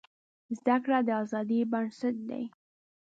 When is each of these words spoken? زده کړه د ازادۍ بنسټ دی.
زده 0.57 0.75
کړه 0.83 0.99
د 1.07 1.09
ازادۍ 1.21 1.59
بنسټ 1.71 2.15
دی. 2.29 2.43